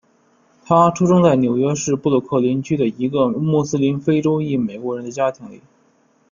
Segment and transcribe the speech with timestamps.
[0.65, 5.61] 他出生在纽约市布鲁克林区的一个穆斯林非洲裔美国人的家庭里。